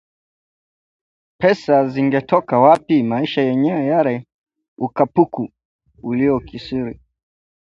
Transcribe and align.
Pesa 1.39 1.75
zingetoka 1.93 2.55
wapi!? 2.65 2.95
maisha 3.11 3.41
yenyewe 3.49 3.83
yale! 3.93 4.15
ukapuku 4.85 5.43
ulio 6.09 6.35
kithiri 6.47 6.93